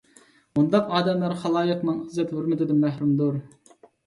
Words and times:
مۇنداق 0.59 0.87
ئادەملەر 0.99 1.35
خالايىقنىڭ 1.43 2.01
ئىززەت- 2.07 2.33
ھۆرمىتىدىن 2.39 2.81
مەھرۇمدۇر. 2.87 3.39